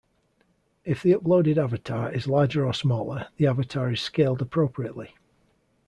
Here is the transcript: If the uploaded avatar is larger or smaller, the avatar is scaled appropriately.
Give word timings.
If 0.83 1.03
the 1.03 1.11
uploaded 1.13 1.57
avatar 1.57 2.11
is 2.11 2.25
larger 2.25 2.65
or 2.65 2.73
smaller, 2.73 3.27
the 3.37 3.45
avatar 3.45 3.91
is 3.91 4.01
scaled 4.01 4.41
appropriately. 4.41 5.13